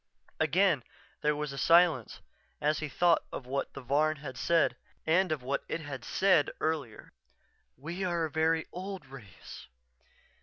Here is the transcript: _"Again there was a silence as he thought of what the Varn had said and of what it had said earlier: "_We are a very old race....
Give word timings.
_"Again 0.43 0.83
there 1.21 1.35
was 1.35 1.53
a 1.53 1.59
silence 1.59 2.21
as 2.59 2.79
he 2.79 2.89
thought 2.89 3.23
of 3.31 3.45
what 3.45 3.73
the 3.75 3.81
Varn 3.83 4.15
had 4.17 4.35
said 4.35 4.75
and 5.05 5.31
of 5.31 5.43
what 5.43 5.63
it 5.69 5.81
had 5.81 6.03
said 6.03 6.49
earlier: 6.59 7.13
"_We 7.79 8.09
are 8.09 8.25
a 8.25 8.31
very 8.31 8.65
old 8.73 9.05
race.... 9.05 9.67